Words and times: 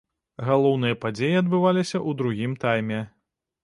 Галоўныя 0.47 0.97
падзеі 1.03 1.39
адбываліся 1.43 1.97
ў 2.07 2.23
другім 2.23 2.61
тайме. 2.67 3.09